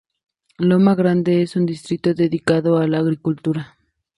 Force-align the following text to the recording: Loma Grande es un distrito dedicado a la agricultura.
Loma 0.57 0.95
Grande 0.95 1.43
es 1.43 1.55
un 1.55 1.67
distrito 1.67 2.15
dedicado 2.15 2.79
a 2.79 2.87
la 2.87 2.97
agricultura. 2.97 3.77